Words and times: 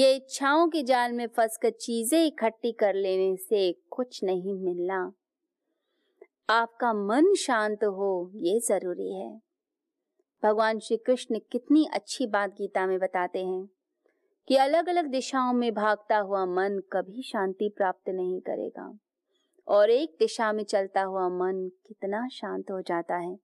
ये 0.00 0.12
इच्छाओं 0.16 0.68
के 0.68 0.82
जाल 0.82 1.12
में 1.12 1.26
फंसकर 1.26 1.70
चीज़ें 1.70 2.26
इकट्ठी 2.26 2.70
कर 2.72 2.94
लेने 2.94 3.36
से 3.36 3.72
कुछ 3.90 4.22
नहीं 4.24 4.54
मिलना। 4.54 5.00
आपका 6.50 6.92
मन 6.92 7.34
शांत 7.34 7.84
हो, 7.84 8.30
ये 8.34 8.60
ज़रूरी 8.60 9.12
है। 9.14 9.30
भगवान 10.42 10.78
श्री 10.78 10.96
कृष्ण 10.96 11.38
कितनी 11.52 11.84
अच्छी 11.92 12.26
बात 12.26 12.50
गीता 12.50 12.86
में 12.86 12.98
बताते 12.98 13.44
हैं 13.44 13.68
कि 14.48 14.56
अलग 14.56 14.88
अलग 14.88 15.06
दिशाओं 15.06 15.52
में 15.52 15.72
भागता 15.74 16.18
हुआ 16.18 16.44
मन 16.46 16.80
कभी 16.92 17.22
शांति 17.22 17.68
प्राप्त 17.68 18.08
नहीं 18.08 18.40
करेगा 18.40 18.98
और 19.68 19.90
एक 19.90 20.16
दिशा 20.18 20.52
में 20.52 20.64
चलता 20.64 21.02
हुआ 21.02 21.28
मन 21.28 21.68
कितना 21.88 22.26
शांत 22.28 22.70
हो 22.70 22.80
जाता 22.80 23.16
है। 23.16 23.36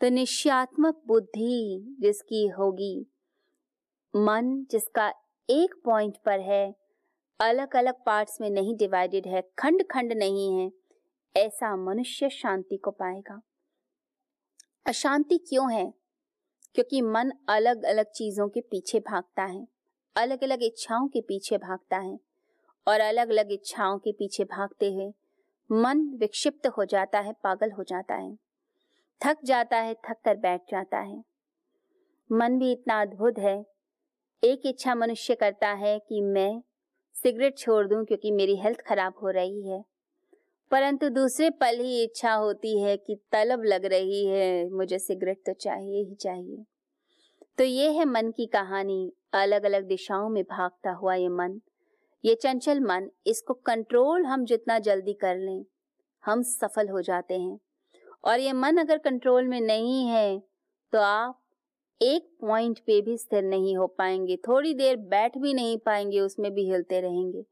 तो 0.00 0.08
निश्चयात्मक 0.10 1.02
बुद्धि 1.06 1.96
जिसकी 2.00 2.46
होगी, 2.48 3.06
मन 4.14 4.66
जिसका 4.70 5.12
एक 5.50 5.74
पॉइंट 5.84 6.16
पर 6.16 6.40
है। 6.40 6.74
अलग 7.40 7.76
अलग 7.76 7.94
पार्ट्स 8.06 8.40
में 8.40 8.50
नहीं 8.50 8.76
डिवाइडेड 8.76 9.26
है 9.26 9.42
खंड 9.58 9.82
खंड 9.90 10.12
नहीं 10.12 10.58
है। 10.58 10.72
ऐसा 11.36 11.76
मनुष्य 11.76 12.28
शांति 12.28 12.76
को 12.76 12.90
पाएगा। 12.90 13.42
अशांति 14.86 15.38
क्यों 15.38 15.72
है? 15.72 15.94
क्योंकि 16.74 17.02
मन 17.02 17.32
अलग 17.48 17.82
अलग 17.82 18.06
चीज़ों 18.10 18.48
के 18.48 18.60
पीछे 18.60 19.00
भागता 19.00 19.44
है 19.44 19.68
अलग 20.16 20.44
अलग 20.44 20.62
इच्छाओं 20.62 21.08
के 21.08 21.20
पीछे 21.20 21.58
भागता 21.58 21.96
है 21.96 22.18
और 22.88 23.00
अलग 23.00 23.28
अलग 23.28 23.52
इच्छाओं 23.52 23.98
के 23.98 24.12
पीछे 24.12 24.44
भागते 24.44 24.92
हुए 24.92 25.12
मन 25.72 25.98
विक्षिप्त 25.98 26.66
हो 26.66 26.84
जाता 26.84 27.20
है, 27.20 27.32
पागल 27.32 27.70
हो 27.72 27.82
जाता 27.82 28.14
है। 28.14 28.38
थक 29.24 29.38
जाता 29.44 29.76
है, 29.76 29.94
थक 29.94 30.16
कर 30.24 30.36
बैठ 30.36 30.60
जाता 30.70 30.98
है। 30.98 31.24
मन 32.32 32.58
भी 32.58 32.72
इतना 32.72 33.00
अद्भुत 33.00 33.38
है 33.38 33.73
एक 34.44 34.62
इच्छा 34.66 34.94
मनुष्य 34.94 35.34
करता 35.34 35.68
है 35.72 35.98
कि 35.98 36.20
मैं 36.20 36.62
सिगरेट 37.16 37.58
छोड़ 37.58 37.86
दूँ 37.88 38.04
क्योंकि 38.04 38.30
मेरी 38.30 38.56
हेल्थ 38.56 38.80
खराब 38.80 39.14
हो 39.22 39.30
रही 39.30 39.68
है। 39.68 39.82
परंतु 40.70 41.08
दूसरे 41.08 41.50
पल 41.50 41.78
ही 41.80 42.02
इच्छा 42.02 42.32
होती 42.32 42.78
है 42.80 42.96
कि 42.96 43.16
तलब 43.32 43.62
लग 43.64 43.84
रही 43.84 44.24
है, 44.26 44.68
मुझे 44.68 44.98
सिगरेट 44.98 45.40
तो 45.46 45.52
चाहिए 45.52 46.02
ही 46.02 46.14
चाहिए। 46.14 46.64
तो 47.58 47.64
ये 47.64 47.90
है 47.90 48.04
मन 48.04 48.30
की 48.30 48.46
कहानी 48.46 49.12
अलग 49.32 49.64
अलग 49.64 49.86
दिशाओं 49.88 50.28
में 50.28 50.42
भागता 50.42 50.92
हुआ 50.92 51.14
ये 51.14 51.28
मन। 51.28 51.60
ये 52.24 52.34
चंचल 52.34 52.80
मन, 52.80 53.08
इसको 53.26 53.54
कंट्रोल 53.56 54.24
हम 54.26 54.44
जितना 54.44 54.78
जल्दी 54.78 55.12
कर 55.12 55.36
लें, 55.36 55.64
हम 56.24 56.42
सफल 56.42 56.88
हो 56.88 57.02
जाते 57.02 57.38
हैं। 57.38 57.58
और 58.24 58.40
ये 58.40 58.52
मन 58.52 58.76
अगर 58.76 58.98
कंट्रोल 58.98 59.48
में 59.48 59.60
नहीं 59.60 60.06
है 60.06 60.38
तो 60.92 60.98
आप 60.98 61.40
एक 62.04 62.38
पॉइंट 62.40 62.78
पे 62.78 63.00
भी 63.00 63.16
स्थिर 63.16 63.42
नहीं 63.42 63.76
हो 63.76 63.86
पाएँगे। 63.86 64.36
थोड़ी 64.36 64.74
देर 64.74 64.96
बैठ 64.96 65.38
भी 65.38 65.54
नहीं 65.54 65.78
पाएँगे, 65.78 66.20
उसमें 66.20 66.54
भी 66.54 66.64
हिलते 66.64 67.00
रहेंगे। 67.00 67.42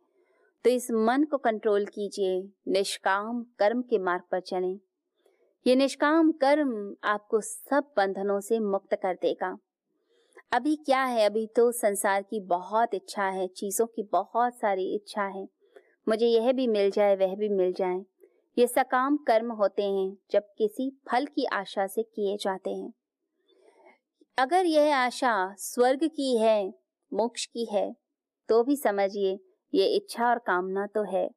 तो 0.65 0.71
इस 0.71 0.91
मन 0.91 1.25
को 1.25 1.39
कंट्रोल 1.39 1.85
कीजिए। 1.85 2.49
निष्काम 2.69 3.47
कर्म 3.59 3.83
के 3.83 3.99
मार्ग 3.99 4.23
पर 4.31 4.41
चलें। 4.41 4.79
ये 5.67 5.77
निष्काम 5.77 6.33
कर्म 6.33 6.97
आपको 7.05 7.41
सब 7.41 7.93
बंधनों 7.97 8.41
से 8.41 8.59
मुक्त 8.59 8.95
कर 8.95 9.15
देगा। 9.15 9.59
अभी 10.53 10.77
क्या 10.77 11.05
है? 11.05 11.27
अभी 11.27 11.47
तो 11.47 11.73
संसार 11.73 12.23
की 12.23 12.41
बहुत 12.41 12.95
इच्छा 12.95 13.25
है, 13.25 13.47
चीज़ों 13.47 13.87
की 13.87 14.03
बहुत 14.03 14.55
सारी 14.55 14.95
इच्छा 14.95 15.23
है। 15.23 15.49
मुझे 16.09 16.27
यह 16.27 16.53
भी 16.53 16.67
मिल 16.67 16.91
जाए, 16.91 17.17
वह 17.17 17.37
भी 17.37 17.49
मिल 17.49 17.73
जाए। 17.73 18.05
ये 18.59 18.67
सकाम 18.67 19.17
कर्म 19.17 19.53
होते 19.53 19.83
हैं, 19.83 20.17
जब 20.31 20.43
किसी 20.59 21.01
फल 21.11 21.27
की 21.27 21.45
आशा 21.45 21.87
से 21.87 22.03
किए 22.03 22.37
जाते 22.37 22.71
हैं। 22.71 22.93
अगर 24.39 24.67
यह 24.67 24.97
आशा 24.97 25.33
स्वर्ग 25.59 26.05
की 26.07 26.37
है, 26.39 26.73
मोक्ष 27.13 27.45
की 27.47 27.65
है 27.65 27.93
तो 28.49 28.63
भी 28.65 28.77
समझिए, 28.77 29.39
ये 29.73 29.87
इच्छा 29.87 30.29
और 30.29 30.39
कामना 30.39 30.87
तो 30.87 31.03
है। 31.07 31.29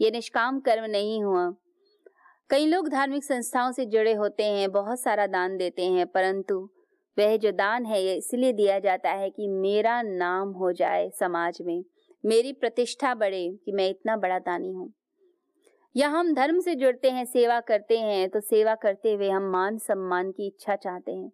ये 0.00 0.10
निष्काम 0.10 0.60
कर्म 0.60 0.84
नहीं 0.84 1.22
हुआ। 1.22 1.50
कई 2.50 2.66
लोग 2.66 2.88
धार्मिक 2.88 3.24
संस्थाओं 3.24 3.72
से 3.72 3.86
जुड़े 3.86 4.12
होते 4.12 4.44
हैं, 4.44 4.70
बहुत 4.72 5.00
सारा 5.00 5.26
दान 5.26 5.56
देते 5.56 5.84
हैं, 5.84 6.06
परंतु 6.06 6.58
वह 7.16 7.36
जो 7.36 7.52
दान 7.52 7.86
है, 7.86 8.02
ये 8.02 8.14
इसलिए 8.14 8.52
दिया 8.52 8.78
जाता 8.78 9.10
है 9.10 9.30
कि 9.30 9.48
मेरा 9.48 10.00
नाम 10.02 10.50
हो 10.52 10.72
जाए 10.72 11.08
समाज 11.10 11.62
में, 11.62 11.84
मेरी 12.24 12.52
प्रतिष्ठा 12.54 13.14
बढ़े 13.14 13.48
कि 13.64 13.72
मैं 13.72 13.88
इतना 13.90 14.16
बड़ा 14.16 14.38
दानी 14.40 14.72
हूँ। 14.72 14.92
या 15.94 16.08
हम 16.08 16.34
धर्म 16.34 16.60
से 16.60 16.74
जुड़ते 16.74 17.10
हैं, 17.10 17.24
सेवा 17.26 17.60
करते 17.62 17.98
हैं 17.98 18.28
तो 18.28 18.40
सेवा 18.40 18.74
करते 18.74 19.12
हुए 19.12 19.30
हम 19.30 19.50
मान 19.52 19.78
सम्मान 19.78 20.30
की 20.30 20.46
इच्छा 20.46 20.76
चाहते 20.76 21.12
हैं। 21.12 21.30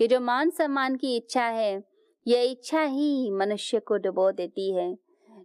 ये 0.00 0.08
जो 0.08 0.20
मान 0.20 0.50
सम्मान 0.50 0.96
की 0.96 1.16
इच्छा 1.16 1.44
है 1.44 1.84
यह 2.26 2.50
इच्छा 2.50 2.82
ही 2.82 3.30
मनुष्य 3.30 3.80
को 3.80 3.96
डुबो 3.96 4.32
देती 4.32 4.74
है। 4.74 4.98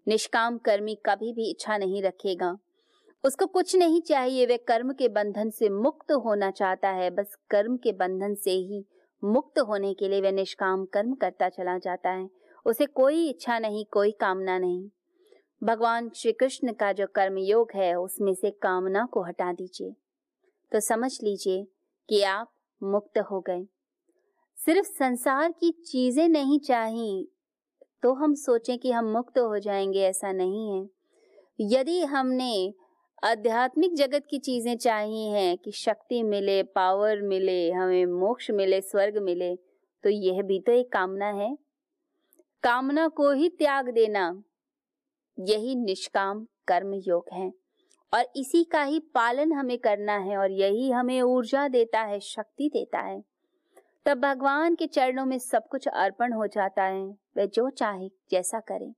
निष्काम 0.08 0.58
कर्मी 0.58 0.96
कभी 1.06 1.34
भी 1.34 1.50
इच्छा 1.50 1.78
नहीं 1.78 2.03
रखेगा। 2.03 2.57
उसको 3.24 3.46
कुछ 3.46 3.75
नहीं 3.75 4.02
चाहिए 4.02 4.46
वह 4.46 4.57
कर्म 4.57 4.94
के 4.94 5.07
बंधन 5.07 5.50
से 5.50 5.69
मुक्त 5.69 6.12
होना 6.12 6.52
चाहता 6.52 6.90
है। 6.90 7.09
बस 7.09 7.38
कर्म 7.50 7.78
के 7.78 7.91
बंधन 7.91 8.36
से 8.36 8.52
ही 8.52 8.86
मुक्त 9.24 9.59
होने 9.59 9.94
के 9.94 10.07
लिए 10.07 10.22
वह 10.22 10.31
निष्काम 10.31 10.86
कर्म 10.86 11.13
करता 11.13 11.50
चला 11.50 11.78
जाता 11.78 12.09
है। 12.09 12.30
उसे 12.66 12.86
कोई 12.86 13.30
इच्छा 13.30 13.59
नहीं, 13.59 13.86
कोई 13.86 14.12
कामना 14.12 14.59
नहीं। 14.59 14.90
भगवान 15.63 16.09
श्री 16.16 16.31
कृष्ण 16.31 16.74
का 16.74 16.91
जो 16.91 17.07
कर्म 17.07 17.38
योग 17.38 17.72
है, 17.75 17.96
उसमें 17.96 18.34
से 18.34 18.52
कामना 18.52 19.06
को 19.06 19.24
हटा 19.24 19.53
दीजिए। 19.53 19.91
तो 20.72 20.80
समझ 20.80 21.24
लीजिए 21.24 21.68
कि 22.09 22.24
आप 22.24 22.52
मुक्त 22.84 23.18
हो 23.18 23.40
गए। 23.40 23.66
सिर्फ़ 24.59 24.88
संसार 24.88 25.51
की 25.51 25.69
चीज़ें 25.85 26.28
नहीं 26.29 26.59
चाहिए 26.59 27.25
तो 28.03 28.13
हम 28.13 28.34
सोचें 28.35 28.78
कि 28.78 28.91
हम 28.91 29.06
मुक्त 29.06 29.38
हो 29.40 29.57
जाएँगे, 29.59 30.00
ऐसा 30.00 30.31
नहीं 30.31 30.72
है। 30.72 31.69
यदि 31.69 32.00
हमने 32.06 32.73
आध्यात्मिक 33.23 33.94
जगत 33.95 34.25
की 34.29 34.40
चीज़ें 34.40 34.75
चाहिए 34.78 35.29
हैं, 35.29 35.57
कि 35.57 35.72
शक्ति 35.72 36.23
मिले 36.23 36.62
पावर 36.63 37.22
मिले, 37.22 37.72
हमें 37.72 38.06
मोक्ष 38.06 38.51
मिले, 38.51 38.81
स्वर्ग 38.81 39.18
मिले 39.18 39.56
तो 40.03 40.09
यह 40.09 40.41
भी 40.41 40.59
तो 40.59 40.72
एक 40.72 40.91
कामना 40.91 41.29
है। 41.34 41.56
कामना 42.63 43.07
को 43.07 43.31
ही 43.31 43.50
त्याग 43.50 43.89
देना, 43.89 44.28
यही 45.38 45.75
निष्काम 45.75 46.45
कर्म 46.68 46.94
योग 47.07 47.25
है। 47.34 47.51
और 48.13 48.25
इसी 48.35 48.63
का 48.63 48.84
ही 48.84 49.00
पालन 49.16 49.53
हमें 49.53 49.78
करना 49.78 50.18
है, 50.18 50.38
और 50.38 50.51
यही 50.51 50.91
हमें 50.91 51.22
ऊर्जा 51.22 51.68
देता 51.68 52.01
है, 52.01 52.19
शक्ति 52.19 52.69
देता 52.69 53.00
है। 53.00 53.24
तब 54.07 54.18
भगवान 54.18 54.75
के 54.75 54.88
चरणों 54.88 55.25
में 55.25 55.40
सब 55.40 55.68
कुछ 55.68 55.88
अर्पण 55.88 56.34
हो 56.34 56.47
जाता 56.47 56.84
है। 56.84 57.06
वह 57.38 57.45
जो 57.45 57.69
चाहे, 57.69 58.09
जैसा 58.31 58.59
करे। 58.59 58.94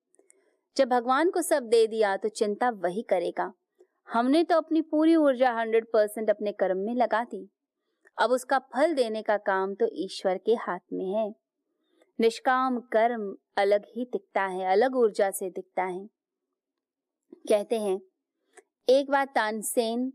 जब 0.77 0.89
भगवान 0.89 1.29
को 1.29 1.41
सब 1.41 1.63
दे 1.63 1.87
दिया 1.87 2.17
तो 2.17 2.29
चिंता 2.29 2.69
वही 2.69 3.01
करेगा। 3.01 3.53
हमने 4.13 4.43
तो 4.43 4.55
अपनी 4.55 4.81
पूरी 4.81 5.15
ऊर्जा 5.15 5.51
हंड्रेड 5.51 5.85
परसेंट 5.85 6.29
अपने 6.29 6.51
कर्म 6.51 6.77
में 6.77 6.95
लगा 6.95 7.23
दी। 7.23 7.49
अब 8.17 8.31
उसका 8.31 8.59
फल 8.59 8.93
देने 8.93 9.21
का 9.21 9.37
काम 9.37 9.75
तो 9.75 9.89
ईश्वर 9.93 10.37
के 10.37 10.55
हाथ 10.55 10.79
में 10.93 11.05
है। 11.05 11.35
निष्काम 12.19 12.79
कर्म 12.79 13.37
अलग 13.57 13.85
ही 13.95 14.05
दिखता 14.05 14.45
है, 14.45 14.71
अलग 14.71 14.95
ऊर्जा 14.95 15.31
से 15.31 15.49
दिखता 15.49 15.83
है। 15.83 16.05
कहते 17.49 17.79
हैं, 17.79 18.01
एक 18.89 19.11
बार 19.11 19.25
तानसेन 19.25 20.13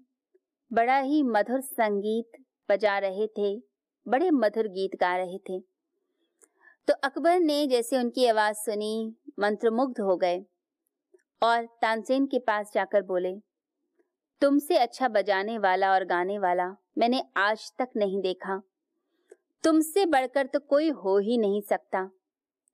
बड़ा 0.72 0.98
ही 0.98 1.22
मधुर 1.22 1.60
संगीत 1.60 2.44
बजा 2.70 2.98
रहे 2.98 3.26
थे। 3.26 3.73
बड़े 4.06 4.30
मधुर 4.30 4.68
गीत 4.68 4.96
गा 5.00 5.16
रहे 5.16 5.38
थे। 5.38 5.60
तो 6.88 6.94
अकबर 7.04 7.38
ने 7.40 7.66
जैसे 7.66 7.98
उनकी 7.98 8.26
आवाज़ 8.26 8.56
सुनी, 8.56 9.14
मंत्रमुग्ध 9.38 10.00
हो 10.00 10.16
गए 10.16 10.44
और 11.42 11.66
तानसेन 11.82 12.26
के 12.26 12.38
पास 12.38 12.70
जाकर 12.74 13.02
बोले, 13.02 13.34
तुमसे 14.42 14.78
अच्छा 14.78 15.08
बजाने 15.08 15.58
वाला 15.58 15.92
और 15.92 16.04
गाने 16.04 16.38
वाला 16.38 16.66
मैंने 16.98 17.22
आज 17.36 17.72
तक 17.78 17.88
नहीं 17.96 18.20
देखा। 18.20 18.60
तुमसे 19.64 20.06
बढ़कर 20.06 20.46
तो 20.46 20.58
कोई 20.60 20.90
हो 20.90 21.18
ही 21.18 21.38
नहीं 21.38 21.60
सकता। 21.60 22.10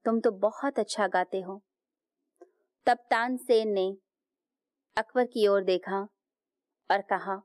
तुम 0.05 0.19
तो 0.19 0.31
बहुत 0.31 0.79
अच्छा 0.79 1.07
गाते 1.07 1.41
हो। 1.41 1.61
तब 2.87 2.97
तानसेन 3.09 3.69
ने 3.69 3.95
अकबर 4.97 5.25
की 5.25 5.47
ओर 5.47 5.63
देखा 5.63 6.01
और 6.89 7.01
कहा 7.01 7.41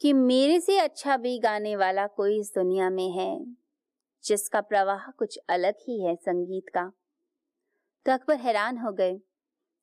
कि 0.00 0.12
मेरे 0.12 0.60
से 0.60 0.78
अच्छा 0.78 1.16
भी 1.16 1.38
गाने 1.38 1.76
वाला 1.76 2.06
कोई 2.06 2.40
इस 2.40 2.52
दुनिया 2.54 2.90
में 2.90 3.10
है, 3.10 3.46
जिसका 4.24 4.60
प्रवाह 4.60 5.10
कुछ 5.10 5.38
अलग 5.48 5.74
ही 5.88 6.04
है 6.04 6.16
संगीत 6.16 6.68
का। 6.68 6.92
तो 8.06 8.12
अकबर 8.12 8.34
हैरान 8.34 8.78
हो 8.78 8.92
गए 8.92 9.20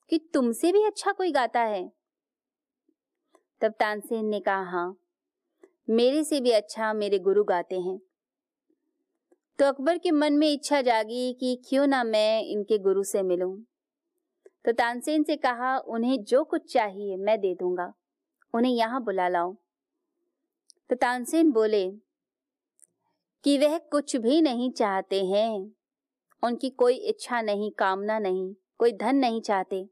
कि 0.09 0.29
तुमसे 0.33 0.71
भी 0.71 0.83
अच्छा 0.83 1.11
कोई 1.11 1.31
गाता 1.31 1.61
है। 1.61 1.91
तब 3.61 3.71
तानसेन 3.71 4.25
ने 4.25 4.39
कहा 4.39 4.61
हाँ 4.61 4.97
मेरे 5.89 6.23
से 6.23 6.41
भी 6.41 6.51
अच्छा 6.51 6.93
मेरे 6.93 7.19
गुरु 7.19 7.43
गाते 7.43 7.79
हैं। 7.79 7.99
तो 9.59 9.65
अकबर 9.65 9.97
के 9.97 10.11
मन 10.11 10.33
में 10.33 10.53
इच्छा 10.53 10.81
जागी 10.81 11.33
कि 11.33 11.63
क्यों 11.69 11.87
ना 11.87 12.03
मैं 12.03 12.43
इनके 12.43 12.77
गुरु 12.77 13.03
से 13.03 13.23
मिलूं। 13.23 13.57
तो 14.65 14.71
तानसेन 14.71 15.23
से 15.23 15.35
कहा, 15.35 15.77
उन्हें 15.77 16.23
जो 16.23 16.43
कुछ 16.43 16.73
चाहिए 16.73 17.17
मैं 17.17 17.39
दे 17.39 17.55
दूँगा। 17.55 17.93
उन्हें 18.53 18.73
यहाँ 18.73 19.03
बुला 19.03 19.27
लाओ। 19.27 19.55
तो 20.89 20.95
तानसेन 20.95 21.51
बोले, 21.51 21.91
कि 23.43 23.57
वह 23.57 23.77
कुछ 23.77 24.15
भी 24.15 24.41
नहीं 24.41 24.71
चाहते 24.71 25.25
हैं। 25.25 25.75
उनकी 26.43 26.69
कोई 26.69 26.95
इच्छा 26.95 27.41
नहीं, 27.41 27.71
कामना 27.71 28.19
नहीं, 28.19 28.53
कोई 28.77 28.91
धन 28.91 29.15
नहीं 29.15 29.41
चाहते। 29.41 29.89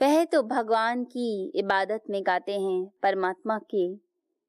वह 0.00 0.24
तो 0.24 0.42
भगवान 0.42 1.04
की 1.04 1.52
इबादत 1.54 2.04
में 2.10 2.22
गाते 2.26 2.52
हैं, 2.52 2.90
परमात्मा 3.02 3.58
के 3.58 3.88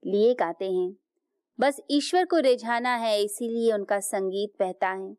लिए 0.04 0.34
गाते 0.34 0.72
हैं। 0.72 0.98
बस 1.60 1.82
ईश्वर 1.92 2.26
को 2.26 2.40
रिझाना 2.40 2.96
है, 2.96 3.24
इसीलिए 3.24 3.74
उनका 3.74 4.00
संगीत 4.00 4.54
बहता 4.60 4.90
है। 4.90 5.10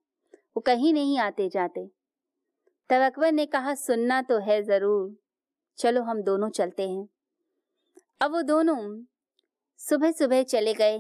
वो 0.57 0.61
कहीं 0.61 0.93
नहीं 0.95 1.19
आते 1.19 1.49
जाते। 1.49 1.87
तब 2.91 3.03
अकबर 3.03 3.33
ने 3.33 3.47
कहा, 3.47 3.75
सुनना 3.75 4.23
तो 4.23 4.39
है 4.39 4.63
ज़रूर। 4.63 5.17
चलो 5.79 6.03
हम 6.03 6.23
दोनों 6.23 6.49
चलते 6.51 6.89
हैं। 6.89 7.09
अब 8.21 8.33
वो 8.33 8.43
दोनों 8.43 8.77
सुबह 9.81 10.11
सुबह 10.11 10.43
चले 10.43 10.73
गए 10.75 10.97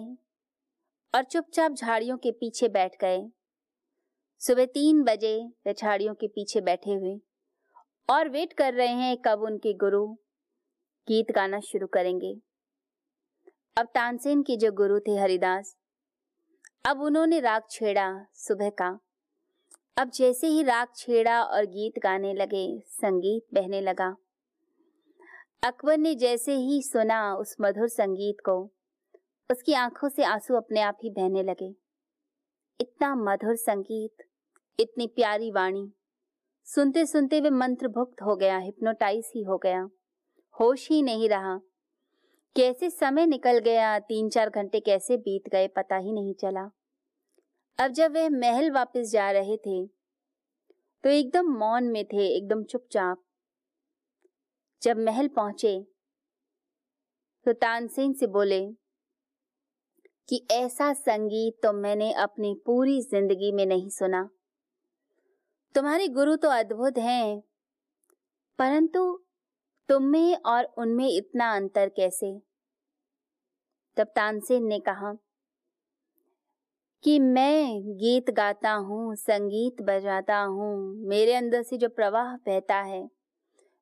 और 1.15 1.23
चुपचाप 1.25 1.73
झाड़ियों 1.73 2.17
के 2.17 2.31
पीछे 2.31 2.69
बैठ 2.69 2.97
गए। 3.01 3.19
सुबह 4.41 4.65
तीन 4.65 5.03
बजे 5.03 5.33
वे 5.67 5.73
झाड़ियों 5.73 6.15
के 6.15 6.27
पीछे 6.27 6.61
बैठे 6.61 6.91
हुए 6.91 7.15
और 8.09 8.29
वेट 8.29 8.53
कर 8.53 8.75
रहे 8.75 8.93
हैं 8.95 9.17
कब 9.17 9.43
उनके 9.43 9.73
गुरु 9.75 10.07
गीत 11.09 11.33
गाना 11.33 11.61
शुरू 11.61 11.87
करेंगे। 11.87 12.33
अब 13.77 13.87
तानसेन 13.87 14.43
के 14.43 14.57
जो 14.57 14.71
गुरु 14.73 14.99
थे 15.01 15.17
हरिदास, 15.17 15.75
अब 16.85 17.01
उन्होंने 17.01 17.41
राग 17.41 17.63
छेड़ा 17.71 18.09
सुबह 18.37 18.71
का। 18.71 18.89
अब 19.97 20.11
जैसे 20.11 20.47
ही 20.47 20.63
राग 20.63 20.89
छेड़ा 20.97 21.43
और 21.43 21.67
गीत 21.67 21.99
गाने 22.03 22.33
लगे, 22.35 22.67
संगीत 22.93 23.55
बहने 23.55 23.81
लगा। 23.81 24.15
अकबर 25.63 25.97
ने 25.99 26.15
जैसे 26.15 26.55
ही 26.55 26.81
सुना 26.83 27.35
उस 27.35 27.55
मधुर 27.61 27.89
संगीत 27.89 28.37
को, 28.45 28.53
उसकी 29.51 29.73
आँखों 29.73 30.09
से 30.09 30.25
आँसू 30.25 30.55
अपने 30.55 30.81
आप 30.81 30.99
ही 31.05 31.11
बहने 31.11 31.43
लगे। 31.43 31.69
इतना 32.81 33.15
मधुर 33.15 33.57
संगीत, 33.57 34.25
इतनी 34.79 35.07
प्यारी 35.07 35.51
वाणी 35.51 35.91
सुनते 36.69 37.05
सुनते 37.07 37.41
वे 37.41 37.51
मंत्रभुक्त 37.53 38.23
हो 38.23 38.37
गया 38.37 38.59
हिप्नोटाइज 38.59 39.33
ही 39.37 39.43
हो 39.43 39.59
गया। 39.59 39.83
होश 40.55 40.89
ही 40.91 41.03
नहीं 41.03 41.29
रहा। 41.29 41.57
कैसे 42.57 42.91
समय 42.91 43.27
निकल 43.27 43.59
गया 43.59 43.99
तीन 44.01 44.29
चार 44.29 44.51
घंटे 44.51 44.81
कैसे 44.81 45.17
बीत 45.19 45.49
गए, 45.53 45.69
पता 45.69 45.97
ही 45.97 46.13
नहीं 46.13 46.35
चला। 46.35 46.69
अब 47.79 47.93
जब 47.93 48.13
वे 48.13 48.29
महल 48.31 48.71
वापस 48.71 49.11
जा 49.13 49.31
रहे 49.31 49.57
थे 49.57 49.87
तो 51.05 51.11
एकदम 51.11 51.53
मौन 51.55 51.85
में 51.85 52.05
थे, 52.05 52.27
एकदम 52.29 52.63
चुपचाप। 52.65 53.23
जब 54.83 54.99
महल 54.99 55.29
पहुँचे 55.29 55.79
तो 57.47 57.53
तानसेन 57.53 58.13
से 58.13 58.27
बोले, 58.27 58.61
कि 60.29 60.47
ऐसा 60.51 60.93
संगीत 60.93 61.59
तो 61.63 61.73
मैंने 61.73 62.13
अपनी 62.13 62.55
पूरी 62.67 63.01
ज़िंदगी 63.03 63.51
में 63.53 63.65
नहीं 63.67 63.89
सुना। 63.89 64.29
तुम्हारे 65.75 66.09
गुरु 66.09 66.35
तो 66.37 66.49
अद्भुत 66.51 66.99
हैं, 66.99 67.41
परंतु 68.59 69.03
तुम 69.89 70.03
में 70.03 70.37
और 70.37 70.65
उनमें 70.79 71.09
इतना 71.09 71.55
अंतर 71.57 71.89
कैसे? 71.89 72.33
तब 73.97 74.07
तानसेन 74.07 74.67
ने 74.67 74.79
कहा, 74.81 75.13
कि 77.05 77.19
मैं 77.19 77.83
गीत 77.97 78.31
गाता 78.31 78.73
हूँ, 78.73 79.15
संगीत 79.17 79.83
बजाता 79.83 80.39
हूँ, 80.39 80.77
मेरे 81.09 81.35
अंदर 81.35 81.63
से 81.63 81.77
जो 81.77 81.89
प्रवाह 81.89 82.37
बहता 82.37 82.81
है 82.83 83.16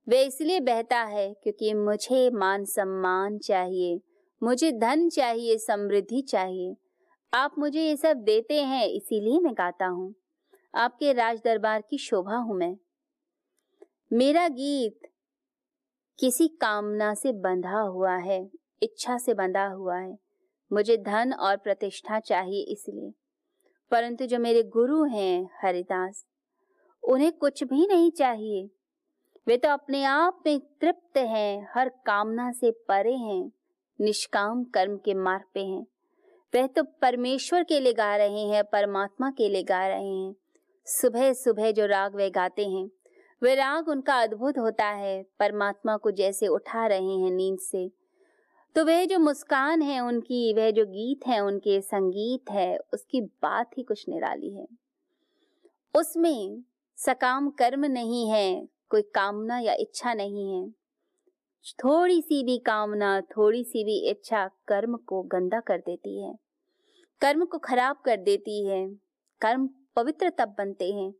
वह 0.09 0.21
इसलिए 0.21 0.59
बहता 0.59 1.01
है 1.01 1.33
क्योंकि 1.33 1.73
मुझे 1.73 2.29
मान 2.29 2.65
सम्मान 2.65 3.37
चाहिए, 3.37 4.01
मुझे 4.43 4.71
धन 4.71 5.09
चाहिए, 5.09 5.57
समृद्धि 5.57 6.21
चाहिए। 6.21 6.75
आप 7.33 7.55
मुझे 7.59 7.87
ये 7.87 7.97
सब 7.97 8.17
देते 8.17 8.61
हैं, 8.61 8.87
इसीलिए 8.87 9.39
मैं 9.39 9.53
गाता 9.53 9.85
हूँ। 9.85 10.15
आपके 10.75 11.13
राज 11.13 11.41
दरबार 11.45 11.83
की 11.89 11.97
शोभा 11.97 12.35
हूँ 12.35 12.55
मैं। 12.55 12.77
मेरा 14.13 14.47
गीत 14.47 14.99
किसी 16.19 16.47
कामना 16.47 17.13
से 17.13 17.31
बंधा 17.31 17.79
हुआ 17.79 18.15
है, 18.15 18.51
इच्छा 18.83 19.17
से 19.17 19.33
बंधा 19.33 19.65
हुआ 19.65 19.97
है। 19.97 20.17
मुझे 20.73 20.97
धन 20.97 21.33
और 21.33 21.57
प्रतिष्ठा 21.57 22.19
चाहिए 22.19 22.63
इसलिए। 22.63 23.13
परंतु 23.91 24.25
जो 24.25 24.39
मेरे 24.39 24.63
गुरु 24.63 25.03
हैं, 25.03 25.49
हरिदास, 25.61 26.25
उन्हें 27.03 27.31
कुछ 27.31 27.63
भी 27.63 27.87
नहीं 27.87 28.11
चाहिए। 28.11 28.69
वे 29.47 29.57
तो 29.57 29.69
अपने 29.69 30.03
आप 30.03 30.43
में 30.45 30.59
तृप्त 30.59 31.17
हैं, 31.17 31.67
हर 31.73 31.89
कामना 31.89 32.51
से 32.51 32.71
परे 32.71 33.13
हैं, 33.13 33.51
निष्काम 34.01 34.63
कर्म 34.63 34.97
के 34.97 35.13
मार्ग 35.13 35.43
पे 35.53 35.59
हैं। 35.59 35.87
वह 36.55 36.67
तो 36.67 36.83
परमेश्वर 36.83 37.63
के 37.63 37.79
लिए 37.79 37.93
गा 37.93 38.15
रहे 38.15 38.41
हैं, 38.41 38.63
परमात्मा 38.63 39.31
के 39.31 39.49
लिए 39.49 39.63
गा 39.63 39.87
रहे 39.87 40.09
हैं। 40.09 40.35
सुबह 40.85 41.33
सुबह 41.33 41.71
जो 41.71 41.85
राग 41.85 42.15
वे 42.15 42.29
गाते 42.29 42.65
हैं, 42.65 42.89
वे 43.41 43.55
राग 43.55 43.87
उनका 43.87 44.21
अद्भुत 44.21 44.57
होता 44.57 44.85
है, 44.85 45.25
परमात्मा 45.39 45.97
को 45.97 46.11
जैसे 46.11 46.47
उठा 46.47 46.87
रहे 46.87 47.17
हैं 47.17 47.31
नींद 47.31 47.59
से। 47.59 47.91
तो 48.75 48.85
वह 48.85 49.05
जो 49.05 49.19
मुस्कान 49.19 49.81
है 49.81 49.99
उनकी, 49.99 50.53
वह 50.53 50.71
जो 50.71 50.85
गीत 50.85 51.27
है 51.27 51.39
उनके 51.39 51.81
संगीत 51.81 52.51
है, 52.51 52.77
उसकी 52.77 53.21
बात 53.21 53.77
ही 53.77 53.83
कुछ 53.83 54.09
निराली 54.09 54.55
है। 54.55 54.67
उसमें 55.95 56.63
सकाम 56.97 57.49
कर्म 57.49 57.85
नहीं 57.85 58.29
है 58.29 58.74
कोई 58.89 59.01
कामना 59.01 59.59
या 59.59 59.73
इच्छा 59.73 60.13
नहीं 60.13 60.53
है। 60.53 60.69
थोड़ी 61.83 62.21
सी 62.21 62.43
भी 62.43 62.57
कामना 62.57 63.21
थोड़ी 63.21 63.63
सी 63.63 63.83
भी 63.83 64.09
इच्छा 64.09 64.49
कर्म 64.67 64.97
को 64.97 65.21
गंदा 65.23 65.59
कर 65.59 65.77
देती 65.77 66.21
है। 66.21 66.35
कर्म 67.21 67.45
को 67.45 67.57
खराब 67.57 67.95
कर 68.05 68.17
देती 68.17 68.65
है। 68.67 68.87
कर्म 69.41 69.69
पवित्र 69.95 70.29
तब 70.29 70.55
बनते 70.57 70.91
हैं 70.91 71.13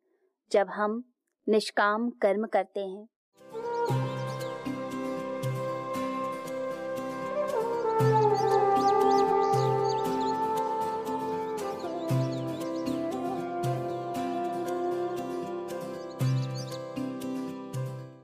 जब 0.52 0.68
हम 0.68 1.04
निष्काम 1.50 2.10
कर्म 2.10 2.46
करते 2.48 2.80
हैं। 2.80 3.08